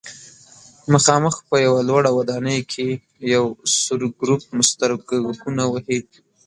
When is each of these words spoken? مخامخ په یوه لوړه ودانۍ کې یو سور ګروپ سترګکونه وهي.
مخامخ 0.93 1.35
په 1.49 1.55
یوه 1.65 1.81
لوړه 1.89 2.09
ودانۍ 2.17 2.59
کې 2.71 2.87
یو 3.33 3.45
سور 3.81 4.01
ګروپ 4.19 4.43
سترګکونه 4.71 5.63
وهي. 5.67 5.99